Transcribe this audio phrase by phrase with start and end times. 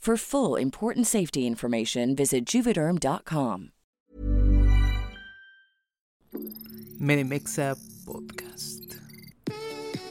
[0.00, 3.72] For full important safety information, visit juvederm.com.
[6.98, 8.94] Medimexa Podcast.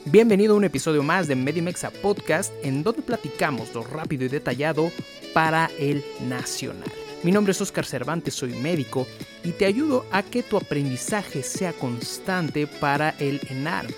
[0.06, 4.92] Bienvenido a un episodio más de Medimexa Podcast, en donde platicamos lo rápido y detallado
[5.34, 6.92] para el nacional.
[7.24, 9.08] Mi nombre es Oscar Cervantes, soy médico
[9.44, 13.90] y te ayudo a que tu aprendizaje sea constante para el ENARM.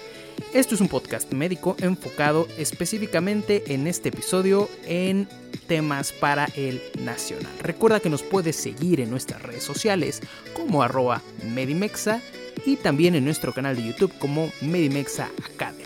[0.53, 5.29] Esto es un podcast médico enfocado específicamente en este episodio en
[5.67, 7.53] temas para el nacional.
[7.61, 10.19] Recuerda que nos puedes seguir en nuestras redes sociales
[10.53, 11.21] como arroba
[11.53, 12.21] Medimexa
[12.65, 15.85] y también en nuestro canal de YouTube como Medimexa Academy.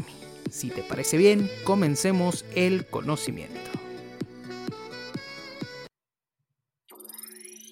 [0.49, 3.69] Si te parece bien, comencemos el conocimiento.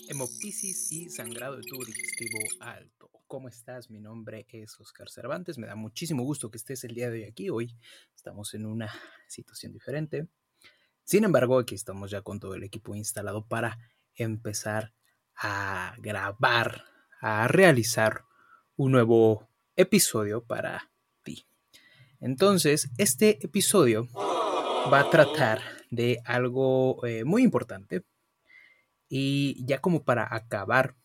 [0.09, 3.02] Hemoptisis y sangrado de tubo digestivo alto.
[3.33, 3.89] ¿Cómo estás?
[3.89, 5.57] Mi nombre es Oscar Cervantes.
[5.57, 7.49] Me da muchísimo gusto que estés el día de hoy aquí.
[7.49, 7.75] Hoy
[8.15, 8.93] estamos en una
[9.27, 10.27] situación diferente.
[11.03, 13.79] Sin embargo, aquí estamos ya con todo el equipo instalado para
[14.13, 14.93] empezar
[15.35, 16.85] a grabar,
[17.21, 18.23] a realizar
[18.75, 20.91] un nuevo episodio para
[21.23, 21.47] ti.
[22.19, 24.09] Entonces, este episodio
[24.93, 28.05] va a tratar de algo eh, muy importante
[29.09, 30.95] y ya como para acabar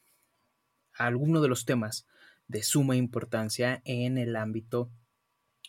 [0.93, 2.07] alguno de los temas
[2.49, 4.91] de suma importancia en el ámbito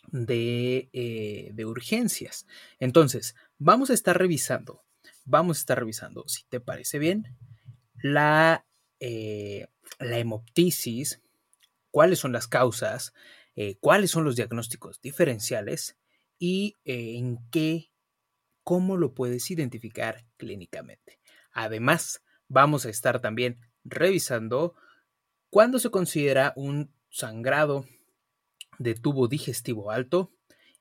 [0.08, 2.46] de, eh, de, urgencias.
[2.78, 4.82] Entonces, vamos a estar revisando,
[5.24, 7.36] vamos a estar revisando, si te parece bien,
[8.02, 8.66] la,
[8.98, 11.22] eh, la hemoptisis,
[11.90, 13.12] cuáles son las causas,
[13.54, 15.98] eh, cuáles son los diagnósticos diferenciales
[16.38, 17.90] y en qué,
[18.64, 21.20] cómo lo puedes identificar clínicamente.
[21.52, 24.74] Además, vamos a estar también revisando
[25.50, 27.84] ¿Cuándo se considera un sangrado
[28.78, 30.32] de tubo digestivo alto?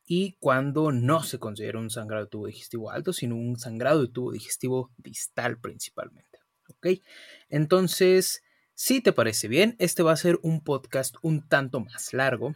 [0.06, 4.12] Y cuando no se considera un sangrado de tubo digestivo alto, sino un sangrado de
[4.12, 6.38] tubo digestivo distal principalmente.
[6.68, 7.02] ¿Ok?
[7.50, 8.44] Entonces,
[8.75, 12.53] si te parece bien, este va a ser un podcast un tanto más largo,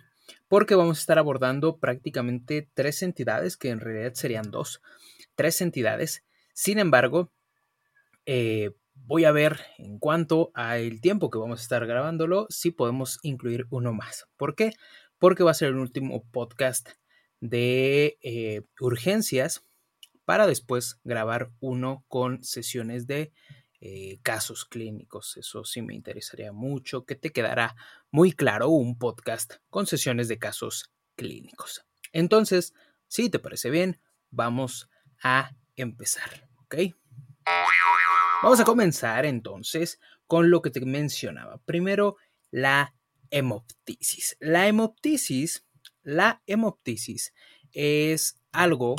[0.47, 4.81] porque vamos a estar abordando prácticamente tres entidades, que en realidad serían dos,
[5.35, 6.23] tres entidades.
[6.53, 7.31] Sin embargo,
[8.27, 13.19] eh, voy a ver en cuanto al tiempo que vamos a estar grabándolo si podemos
[13.23, 14.27] incluir uno más.
[14.37, 14.73] ¿Por qué?
[15.19, 16.89] Porque va a ser el último podcast
[17.39, 19.65] de eh, urgencias
[20.25, 23.33] para después grabar uno con sesiones de
[23.81, 25.35] eh, casos clínicos.
[25.35, 27.75] Eso sí me interesaría mucho, que te quedará
[28.11, 31.85] muy claro un podcast con sesiones de casos clínicos.
[32.13, 32.73] Entonces,
[33.07, 34.89] si te parece bien, vamos
[35.21, 36.47] a empezar.
[36.63, 36.75] ¿Ok?
[38.43, 41.59] Vamos a comenzar entonces con lo que te mencionaba.
[41.59, 42.17] Primero,
[42.51, 42.93] la
[43.29, 44.35] hemoptisis.
[44.41, 45.65] La hemoptisis,
[46.01, 47.33] la hemoptisis
[47.71, 48.97] es algo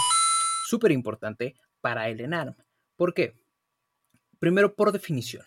[0.67, 2.56] súper importante para el ENARM.
[2.96, 3.35] ¿Por qué?
[4.38, 5.44] Primero, por definición,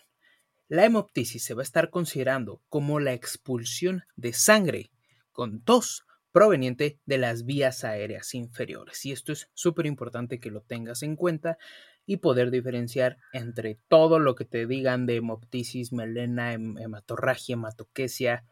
[0.68, 4.92] la hemoptisis se va a estar considerando como la expulsión de sangre
[5.32, 9.04] con dos proveniente de las vías aéreas inferiores.
[9.06, 11.58] Y esto es súper importante que lo tengas en cuenta
[12.08, 18.46] y poder diferenciar entre todo lo que te digan de hemoptisis, melena, hematorragia, hematoquesia.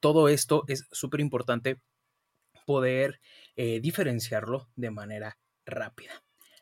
[0.00, 1.80] Todo esto es súper importante
[2.66, 3.20] poder
[3.56, 6.12] eh, diferenciarlo de manera rápida.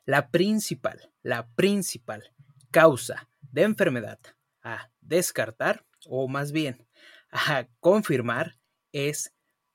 [0.04, 2.22] La principal, la principal
[2.70, 4.20] causa de enfermedad
[4.62, 6.86] a descartar, o más bien
[7.32, 8.60] a confirmar,
[8.92, 9.34] es,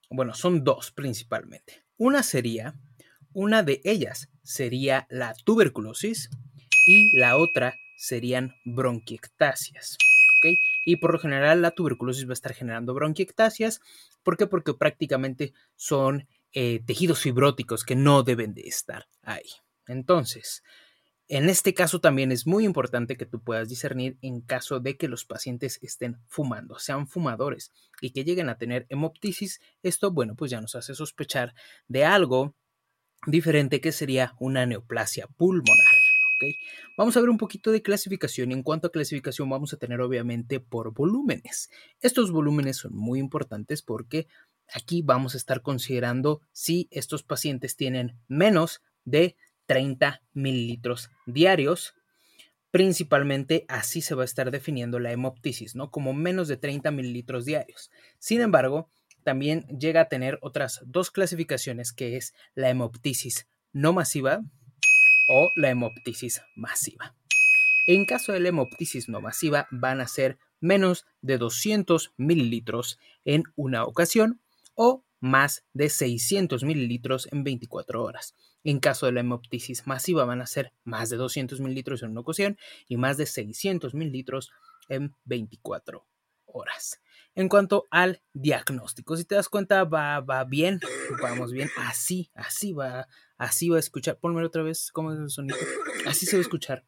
[0.10, 1.84] bueno, son dos principalmente.
[1.98, 2.80] Una sería,
[3.34, 6.30] una de ellas sería la tuberculosis
[6.88, 9.98] y la otra serían bronquiectasias.
[10.86, 13.82] Y por lo general la tuberculosis va a estar generando bronquiectasias.
[14.24, 14.48] ¿Por qué?
[14.48, 19.50] Porque prácticamente son eh, tejidos fibróticos que no deben de estar ahí.
[19.88, 20.64] Entonces,
[21.28, 25.08] en este caso también es muy importante que tú puedas discernir en caso de que
[25.08, 27.72] los pacientes estén fumando, sean fumadores
[28.02, 29.62] y que lleguen a tener hemoptisis.
[29.84, 31.54] Esto, bueno, pues ya nos hace sospechar
[31.88, 32.56] de algo
[33.28, 35.86] diferente que sería una neoplasia pulmonar.
[36.98, 40.02] Vamos a ver un poquito de clasificación y en cuanto a clasificación vamos a tener
[40.02, 41.70] obviamente por volúmenes.
[42.02, 44.28] Estos volúmenes son muy importantes porque
[44.74, 49.36] aquí vamos a estar considerando si estos pacientes tienen menos de
[49.66, 51.94] 30 mililitros diarios.
[52.72, 55.90] Principalmente así se va a estar definiendo la hemoptisis, ¿no?
[55.92, 57.92] Como menos de 30 mililitros diarios.
[58.20, 58.90] Sin embargo,
[59.24, 64.42] también llega a tener otras dos clasificaciones que es la hemoptisis no masiva
[65.30, 67.16] o la hemoptisis masiva.
[67.88, 73.44] En caso de la hemoptisis no masiva van a ser menos de 200 mililitros en
[73.56, 74.42] una ocasión
[74.76, 78.36] o más de 600 mililitros en 24 horas.
[78.64, 82.22] En caso de la hemoptisis masiva van a ser más de 200 mililitros en una
[82.22, 82.58] ocasión
[82.88, 84.52] y más de 600 mililitros
[84.88, 86.06] en 24
[86.46, 87.02] horas.
[87.36, 90.80] En cuanto al diagnóstico, si te das cuenta, va, va bien,
[91.22, 94.18] vamos bien, así, así va, así va a escuchar.
[94.18, 95.58] Ponme otra vez cómo es el sonido.
[96.06, 96.86] Así se va a escuchar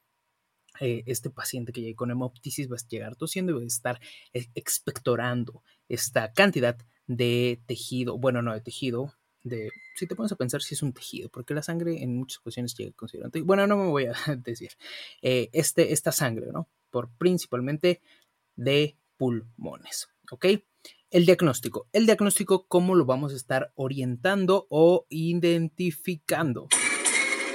[0.79, 3.99] eh, este paciente que llegue con hemoptisis va a llegar tosiendo y va a estar
[4.33, 10.61] expectorando esta cantidad de tejido, bueno, no de tejido, de, si te pones a pensar
[10.61, 13.87] si es un tejido, porque la sangre en muchas ocasiones llega considerando, bueno, no me
[13.87, 14.71] voy a decir,
[15.21, 16.67] eh, este, esta sangre, ¿no?
[16.89, 18.01] Por principalmente
[18.55, 20.45] de pulmones, ¿ok?
[21.09, 21.87] El diagnóstico.
[21.91, 26.67] El diagnóstico, ¿cómo lo vamos a estar orientando o identificando?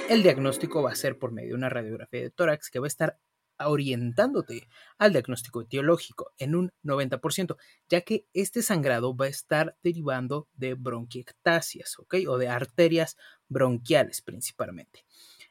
[0.09, 2.87] El diagnóstico va a ser por medio de una radiografía de tórax que va a
[2.87, 3.19] estar
[3.59, 7.57] orientándote al diagnóstico etiológico en un 90%,
[7.89, 12.15] ya que este sangrado va a estar derivando de bronquiectasias, ¿ok?
[12.27, 15.05] O de arterias bronquiales principalmente.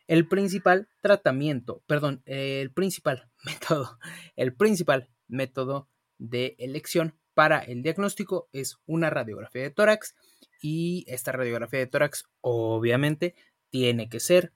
[0.07, 3.99] El principal tratamiento, perdón, el principal método,
[4.37, 5.89] el principal método
[6.19, 10.15] de elección para el diagnóstico es una radiografía de tórax
[10.61, 13.35] y esta radiografía de tórax obviamente
[13.71, 14.53] tiene que ser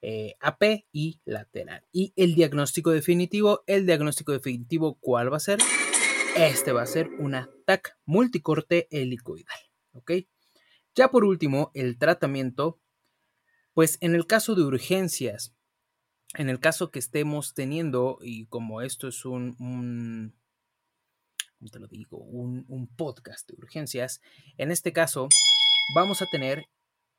[0.00, 1.84] eh, AP y lateral.
[1.92, 5.58] Y el diagnóstico definitivo, el diagnóstico definitivo, ¿cuál va a ser?
[6.36, 9.58] Este va a ser una TAC multicorte helicoidal.
[9.92, 10.12] ¿Ok?
[10.94, 12.80] Ya por último, el tratamiento,
[13.74, 15.54] pues en el caso de urgencias,
[16.34, 20.37] en el caso que estemos teniendo, y como esto es un, un
[21.66, 22.18] te lo digo?
[22.18, 24.20] Un, un podcast de urgencias,
[24.56, 25.28] en este caso
[25.94, 26.66] vamos a tener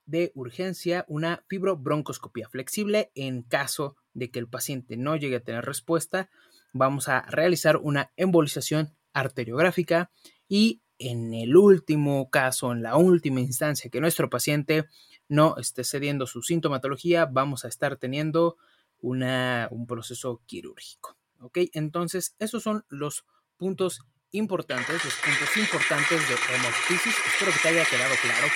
[0.06, 3.12] de urgencia una fibrobroncoscopía flexible.
[3.13, 6.29] En caso de que el paciente no llegue a tener respuesta,
[6.74, 10.12] vamos a realizar una embolización arteriográfica
[10.48, 14.86] y en el último caso, en la última instancia que nuestro paciente
[15.29, 18.58] no esté cediendo su sintomatología, vamos a estar teniendo
[19.00, 21.15] una, un proceso quirúrgico.
[21.39, 21.60] ¿Ok?
[21.74, 27.15] Entonces, esos son los puntos importantes, los puntos importantes de hemoptisis.
[27.27, 28.48] Espero que te haya quedado claro.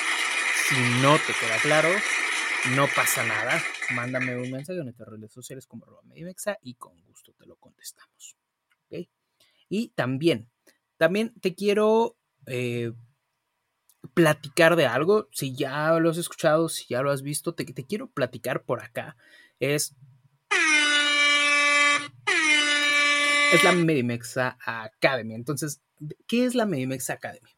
[0.68, 1.90] Si no te queda claro,
[2.76, 3.62] no pasa nada.
[3.94, 8.38] Mándame un mensaje en nuestras redes sociales como Medimexa y con gusto te lo contestamos.
[9.70, 10.52] Y también,
[10.98, 12.16] también te quiero
[12.46, 12.92] eh,
[14.14, 15.30] platicar de algo.
[15.32, 18.84] Si ya lo has escuchado, si ya lo has visto, te, te quiero platicar por
[18.84, 19.18] acá.
[19.60, 19.96] Es
[23.54, 25.36] es la Medimexa Academy.
[25.36, 25.82] Entonces,
[26.28, 27.52] ¿qué es la Medimexa Academy?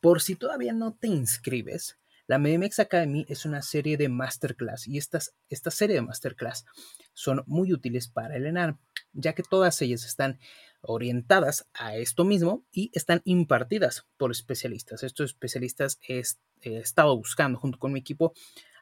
[0.00, 4.98] Por si todavía no te inscribes, la Medimex Academy es una serie de masterclass y
[4.98, 6.66] estas, esta serie de masterclass
[7.14, 8.76] son muy útiles para el ENAR,
[9.12, 10.38] ya que todas ellas están
[10.80, 15.02] orientadas a esto mismo y están impartidas por especialistas.
[15.02, 16.22] Estos especialistas he,
[16.62, 18.34] he estado buscando junto con mi equipo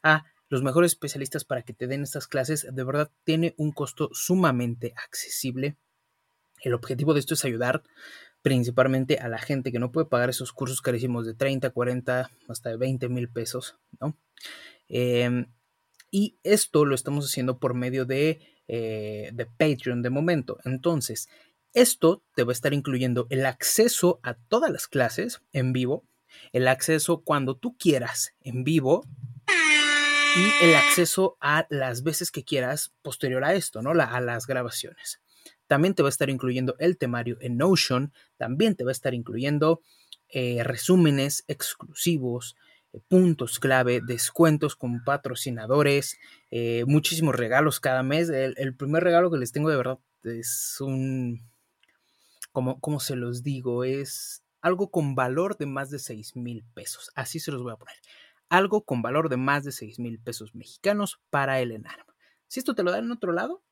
[0.03, 2.67] a los mejores especialistas para que te den estas clases.
[2.71, 5.77] De verdad, tiene un costo sumamente accesible.
[6.63, 7.83] El objetivo de esto es ayudar
[8.43, 12.71] principalmente a la gente que no puede pagar esos cursos carísimos de 30, 40, hasta
[12.71, 14.17] de 20 mil pesos, ¿no?
[14.89, 15.47] Em,
[16.11, 20.59] y esto lo estamos haciendo por medio de, eh, de Patreon de momento.
[20.65, 21.29] Entonces,
[21.73, 26.05] esto te va a estar incluyendo el acceso a todas las clases en vivo,
[26.53, 29.05] el acceso cuando tú quieras en vivo
[30.37, 33.91] y el acceso a las veces que quieras posterior a esto, ¿no?
[33.91, 35.21] a las grabaciones.
[35.67, 39.15] También te va a estar incluyendo el temario en Notion, también te va a estar
[39.15, 39.83] incluyendo
[40.29, 42.57] eh, resúmenes exclusivos,
[42.93, 46.19] eh, puntos clave, descuentos con patrocinadores,
[46.51, 48.29] eh, muchísimos regalos cada mes.
[48.29, 51.43] El, primer regalo que les tengo de verdad es un,
[52.53, 57.11] como, como se los digo, es algo con valor de más de 6 mil pesos.
[57.15, 57.95] Así se los voy a poner.
[58.49, 62.07] Algo con valor de más de 6 mil pesos mexicanos para el ENARM.
[62.49, 63.63] Si esto te lo dan en otro lado,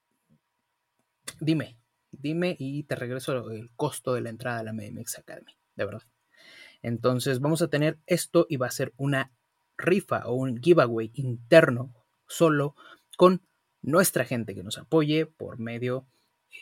[1.41, 1.79] dime,
[2.21, 6.03] dime y te regreso el costo de la entrada a la MediMex Academy, de verdad.
[6.83, 9.33] Entonces vamos a tener esto y va a ser una
[9.77, 11.95] rifa o un giveaway interno
[12.29, 12.77] solo
[13.17, 13.43] con
[13.83, 16.07] nuestra gente que nos apoye por medio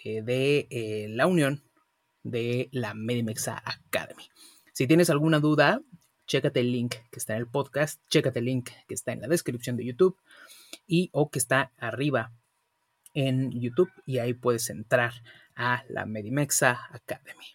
[0.04, 1.62] eh, de eh, la unión
[2.22, 4.28] de la Medimexa Academy.
[4.72, 5.82] Si tienes alguna duda,
[6.26, 9.28] chécate el link que está en el podcast, chécate el link que está en la
[9.28, 10.16] descripción de YouTube
[10.86, 12.32] y o que está arriba
[13.14, 15.12] en YouTube y ahí puedes entrar
[15.56, 17.52] a la Medimexa Academy.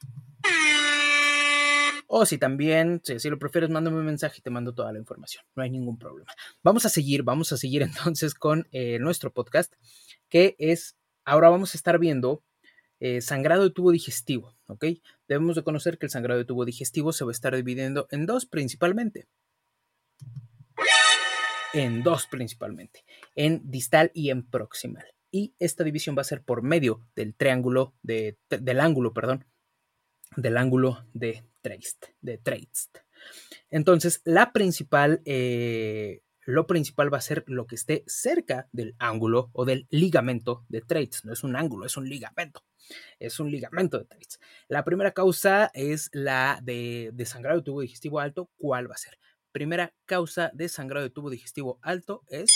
[2.08, 5.44] O si también, si lo prefieres, mándame un mensaje y te mando toda la información.
[5.56, 6.32] No hay ningún problema.
[6.64, 9.74] Vamos a seguir, vamos a seguir entonces con eh, nuestro podcast,
[10.30, 12.44] que es, ahora vamos a estar viendo
[13.00, 14.86] eh, sangrado de tubo digestivo, ¿ok?
[15.28, 18.26] Debemos de conocer que el sangrado de tubo digestivo se va a estar dividiendo en
[18.26, 19.28] dos principalmente.
[21.74, 23.04] En dos principalmente,
[23.36, 25.06] en distal y en proximal.
[25.32, 29.46] Y esta división va a ser por medio del triángulo, de, del ángulo, perdón,
[30.36, 32.40] del ángulo de Treist, de.
[33.70, 39.50] Entonces, la principal, eh, lo principal va a ser lo que esté cerca del ángulo
[39.54, 41.26] o del ligamento de Treitz.
[41.26, 42.64] No es un ángulo, es un ligamento.
[43.20, 44.40] Es un ligamento de Treitz.
[44.70, 48.50] La primera causa es la de, sangrado de tubo digestivo alto.
[48.58, 49.20] ¿Cuál va a ser?
[49.52, 52.50] Primera causa de sangrado de tubo digestivo alto es,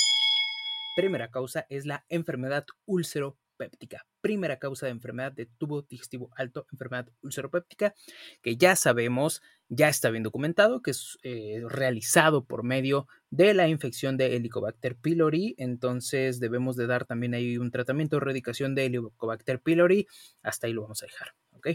[0.96, 4.06] primera causa es la enfermedad úlcero-péptica.
[4.22, 7.94] Primera causa de enfermedad de tubo digestivo alto, enfermedad úlcero-péptica,
[8.42, 13.68] que ya sabemos, ya está bien documentado, que es eh, realizado por medio de la
[13.68, 15.56] infección de Helicobacter pylori.
[15.58, 20.08] Entonces debemos de dar también ahí un tratamiento de erradicación de Helicobacter pylori.
[20.42, 21.30] Hasta ahí lo vamos a dejar.
[21.52, 21.68] ¿ok?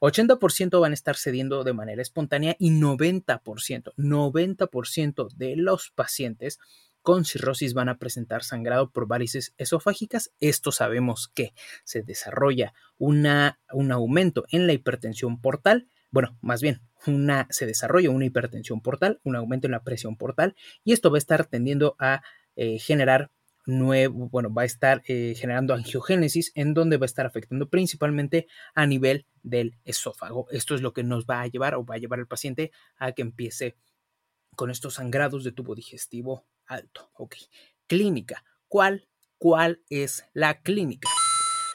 [0.00, 6.58] 80% van a estar cediendo de manera espontánea y 90%, 90% de los pacientes
[7.02, 10.32] con cirrosis van a presentar sangrado por varices esofágicas.
[10.40, 11.52] Esto sabemos que
[11.84, 15.88] se desarrolla una, un aumento en la hipertensión portal.
[16.10, 20.56] Bueno, más bien, una, se desarrolla una hipertensión portal, un aumento en la presión portal
[20.84, 22.22] y esto va a estar tendiendo a
[22.56, 23.30] eh, generar
[23.66, 28.46] nuevo, bueno, va a estar eh, generando angiogénesis en donde va a estar afectando principalmente
[28.74, 30.46] a nivel del esófago.
[30.50, 33.12] Esto es lo que nos va a llevar o va a llevar al paciente a
[33.12, 33.76] que empiece
[34.56, 37.10] con estos sangrados de tubo digestivo alto.
[37.14, 37.36] Ok.
[37.86, 38.44] Clínica.
[38.68, 39.08] ¿Cuál,
[39.38, 41.08] cuál es la clínica?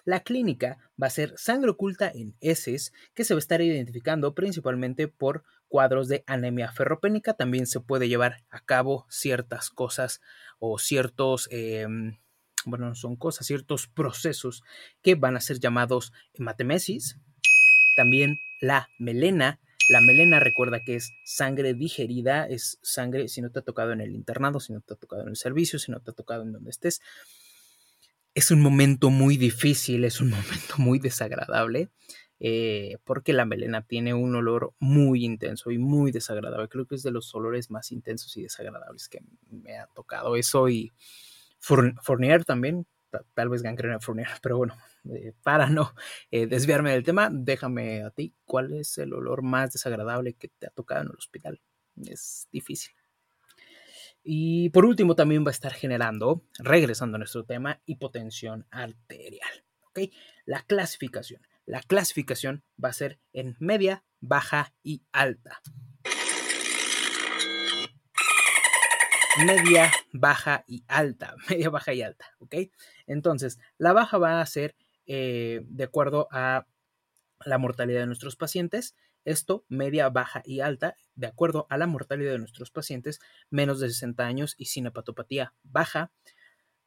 [0.06, 4.36] La clínica va a ser sangre oculta en heces que se va a estar identificando
[4.36, 7.34] principalmente por cuadros de anemia ferropénica.
[7.34, 10.22] También se puede llevar a cabo ciertas cosas
[10.60, 12.20] o ciertos, em,
[12.66, 14.64] bueno, son cosas, ciertos procesos
[15.02, 17.18] que van a ser llamados hematemesis.
[17.98, 19.60] También la melena.
[19.90, 24.02] La melena recuerda que es sangre digerida, es sangre si no te ha tocado en
[24.02, 26.44] el internado, si no te ha tocado en el servicio, si no te ha tocado
[26.44, 27.02] en donde estés,
[28.36, 31.90] es un momento muy difícil, es un momento muy desagradable,
[32.40, 36.68] eh, porque la melena tiene un olor muy intenso y muy desagradable.
[36.68, 40.68] Creo que es de los olores más intensos y desagradables que me ha tocado eso
[40.70, 40.92] y
[41.60, 42.86] Fournier también,
[43.34, 44.78] tal vez gangrena Fournier, pero bueno,
[45.12, 45.94] eh, para no
[46.32, 50.68] eh, desviarme del tema, déjame a ti, ¿cuál es el olor más desagradable que te
[50.68, 51.62] ha tocado en el hospital?
[52.06, 52.94] Es difícil.
[54.24, 59.64] Y por último, también va a estar generando, regresando a nuestro tema, hipotensión arterial.
[59.90, 60.00] ¿ok?
[60.46, 61.42] La clasificación.
[61.66, 65.62] La clasificación va a ser en media, baja y alta.
[69.46, 71.36] Media, baja y alta.
[71.50, 72.26] Media, baja y alta.
[72.40, 72.56] ¿Ok?
[73.08, 76.68] Entonces, la baja va a ser eh, de acuerdo a
[77.46, 78.96] la mortalidad de nuestros pacientes
[79.26, 83.20] esto, media, baja y alta, de acuerdo a la mortalidad de nuestros pacientes
[83.50, 85.54] menos de 60 años y sin hepatopatía.
[85.64, 86.12] Baja,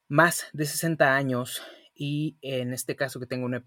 [0.07, 1.61] más de 60 años
[1.95, 3.63] y en este caso que tengo una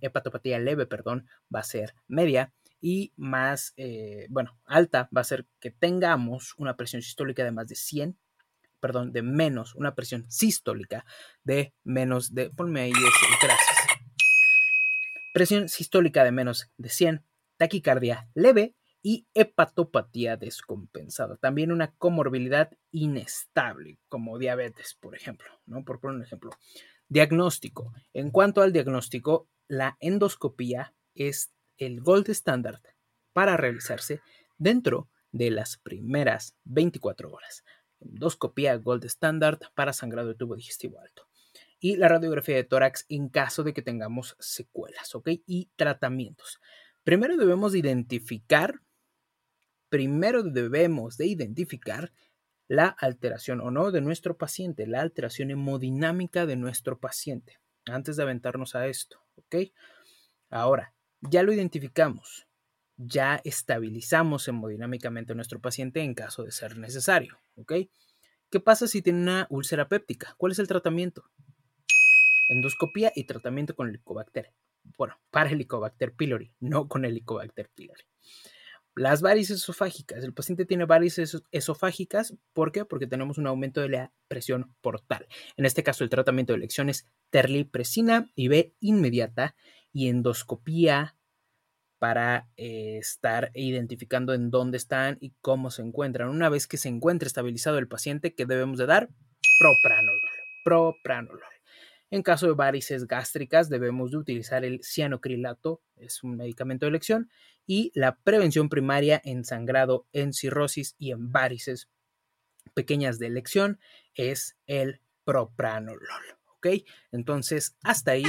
[0.00, 5.46] hepatopatía leve, perdón, va a ser media y más, eh, bueno, alta va a ser
[5.60, 8.18] que tengamos una presión sistólica de más de 100,
[8.80, 11.04] perdón, de menos, una presión sistólica
[11.44, 12.92] de menos de, ponme ahí,
[13.42, 13.76] gracias.
[15.32, 17.24] Presión sistólica de menos de 100,
[17.56, 21.36] taquicardia leve y hepatopatía descompensada.
[21.36, 25.84] También una comorbilidad inestable, como diabetes, por ejemplo, ¿no?
[25.84, 26.50] Por poner un ejemplo.
[27.08, 27.92] Diagnóstico.
[28.12, 32.80] En cuanto al diagnóstico, la endoscopía es el gold standard
[33.32, 34.20] para realizarse
[34.58, 37.62] dentro de las primeras 24 horas.
[38.08, 41.28] Endoscopía gold standard para sangrado de tubo digestivo alto.
[41.78, 45.28] Y la radiografía de tórax en caso de que tengamos secuelas, ¿ok?
[45.46, 46.60] Y tratamientos.
[47.04, 48.80] Primero debemos identificar,
[49.88, 52.12] primero debemos de identificar
[52.68, 58.24] la alteración o no de nuestro paciente, la alteración hemodinámica de nuestro paciente, antes de
[58.24, 59.56] aventarnos a esto, ¿ok?
[60.50, 62.45] Ahora, ya lo identificamos,
[62.96, 67.72] ya estabilizamos hemodinámicamente a nuestro paciente en caso de ser necesario, ¿ok?
[68.50, 70.34] ¿Qué pasa si tiene una úlcera péptica?
[70.38, 71.24] ¿Cuál es el tratamiento?
[72.48, 74.52] Endoscopía y tratamiento con Helicobacter.
[74.96, 78.04] Bueno, para Helicobacter pylori, no con Helicobacter pylori.
[78.94, 80.24] Las varices esofágicas.
[80.24, 82.34] El paciente tiene varices esofágicas.
[82.54, 82.86] ¿Por qué?
[82.86, 85.26] Porque tenemos un aumento de la presión portal.
[85.58, 89.54] En este caso, el tratamiento de elección es terlipresina y B inmediata
[89.92, 91.15] y endoscopía
[91.98, 96.28] para eh, estar identificando en dónde están y cómo se encuentran.
[96.28, 99.08] Una vez que se encuentre estabilizado el paciente, ¿qué debemos de dar?
[99.58, 100.20] Propranolol.
[100.64, 101.40] Propranolol.
[102.10, 107.30] En caso de varices gástricas, debemos de utilizar el cianocrilato, es un medicamento de elección,
[107.66, 111.88] y la prevención primaria en sangrado, en cirrosis y en varices
[112.74, 113.80] pequeñas de elección
[114.14, 116.06] es el propranolol.
[116.56, 116.68] ¿Ok?
[117.10, 118.24] Entonces, hasta ahí,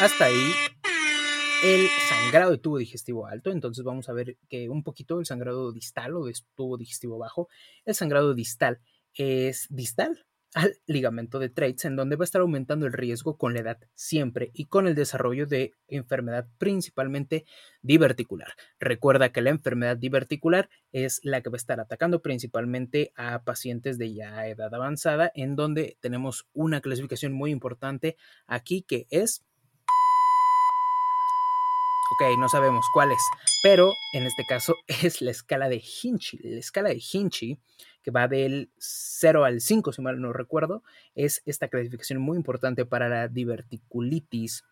[0.00, 0.52] hasta ahí
[1.62, 3.50] el sangrado de tubo digestivo alto.
[3.50, 7.48] Entonces vamos a ver que un poquito el sangrado distal o de tubo digestivo bajo.
[7.84, 8.80] El sangrado distal
[9.14, 13.52] es distal al ligamento de Treitz, en donde va a estar aumentando el riesgo con
[13.52, 17.44] la edad siempre y con el desarrollo de enfermedad principalmente
[17.82, 18.48] diverticular.
[18.80, 23.98] Recuerda que la enfermedad diverticular es la que va a estar atacando principalmente a pacientes
[23.98, 28.16] de ya edad avanzada, en donde tenemos una clasificación muy importante
[28.46, 29.44] aquí que es
[32.12, 33.22] Ok, no sabemos cuál es,
[33.62, 36.38] pero en este caso es la escala de Hinchi.
[36.38, 37.58] La escala de Hinchi,
[38.02, 42.84] que va del 0 al 5, si mal no recuerdo, es esta clasificación muy importante
[42.86, 44.64] para la diverticulitis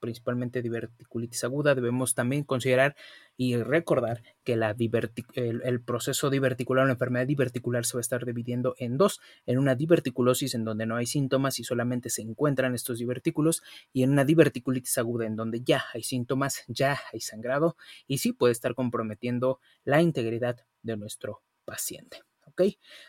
[0.00, 2.96] principalmente diverticulitis aguda, debemos también considerar
[3.36, 8.96] y recordar que el, proceso diverticular la enfermedad diverticular se va a estar dividiendo en
[8.96, 13.62] dos, en una diverticulosis en donde no hay síntomas y solamente se encuentran estos divertículos
[13.92, 18.32] y en una diverticulitis aguda en donde ya hay síntomas, ya hay sangrado y sí
[18.32, 22.22] puede estar comprometiendo la integridad de nuestro paciente.
[22.46, 22.62] ¿ok?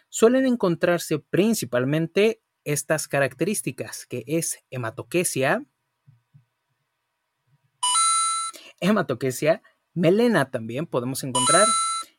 [0.09, 5.65] Suelen encontrarse principalmente estas características, que es hematoquesia,
[8.81, 9.63] hematoquesia,
[9.93, 11.65] melena también podemos encontrar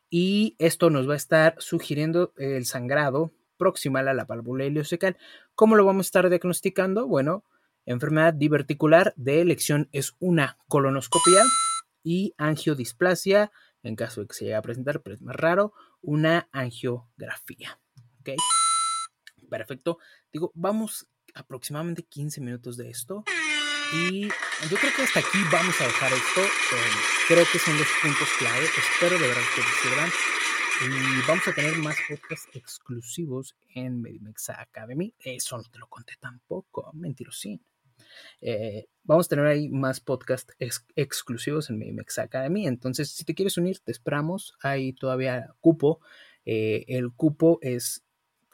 [0.09, 5.17] y esto nos va a estar sugiriendo el sangrado proximal a la válvula ileocecal.
[5.55, 7.07] ¿Cómo lo vamos a estar diagnosticando?
[7.07, 7.45] Bueno,
[7.85, 11.43] enfermedad diverticular de elección es una colonoscopia
[12.03, 13.51] y angiodisplasia,
[13.83, 17.79] en caso de que se llegue a presentar, pero es más raro, una angiografía.
[18.19, 18.31] ¿Ok?
[19.49, 19.99] Perfecto.
[20.31, 23.23] Digo, vamos aproximadamente 15 minutos de esto.
[23.93, 24.27] Y
[24.69, 26.41] yo creo que hasta aquí vamos a dejar esto.
[26.41, 26.91] Eh,
[27.27, 28.65] creo que son los puntos clave.
[28.65, 30.09] Espero de verdad que les sirvan.
[30.81, 35.13] Y vamos a tener más podcasts exclusivos en Medimexa Academy.
[35.19, 37.63] Eso no te lo conté tampoco, mentirosín.
[38.41, 40.55] Eh, vamos a tener ahí más podcasts
[40.95, 42.65] exclusivos en Medimexa Academy.
[42.65, 44.55] Entonces, si te quieres unir, te esperamos.
[44.61, 45.99] Hay todavía cupo.
[46.45, 48.03] Eh, el cupo es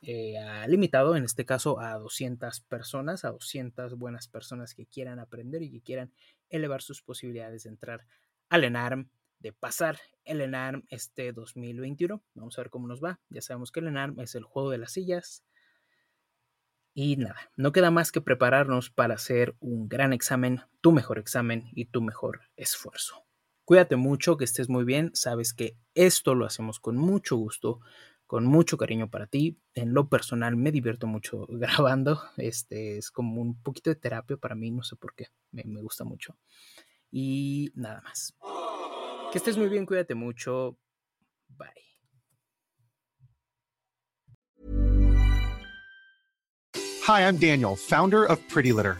[0.01, 0.35] eh,
[0.67, 5.71] limitado, en este caso a 200 personas, a 200 buenas personas que quieran aprender y
[5.71, 6.13] que quieran
[6.49, 8.05] elevar sus posibilidades de entrar
[8.49, 9.09] al ENARM,
[9.39, 12.23] de pasar el ENARM este 2021.
[12.33, 13.19] Vamos a ver cómo nos va.
[13.29, 15.43] Ya sabemos que el ENARM es el juego de las sillas.
[16.93, 21.69] Y nada, no queda más que prepararnos para hacer un gran examen, tu mejor examen
[21.71, 23.25] y tu mejor esfuerzo.
[23.63, 25.11] Cuídate mucho, que estés muy bien.
[25.13, 27.79] Sabes que esto lo hacemos con mucho gusto,
[28.29, 29.57] con mucho cariño para ti.
[29.73, 32.21] En lo personal me divierto mucho grabando.
[32.37, 35.29] Este es como un poquito de terapia para mí, no sé por qué.
[35.51, 36.37] Me, me gusta mucho.
[37.11, 38.37] Y nada más.
[39.31, 40.77] Que estés muy bien, cuídate mucho.
[41.47, 41.69] Bye.
[47.07, 48.99] Hi, I'm Daniel, founder of Pretty Litter.